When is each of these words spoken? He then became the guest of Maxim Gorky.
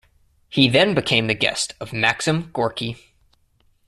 He 0.49 0.67
then 0.67 0.95
became 0.95 1.27
the 1.27 1.35
guest 1.35 1.75
of 1.79 1.93
Maxim 1.93 2.49
Gorky. 2.53 2.97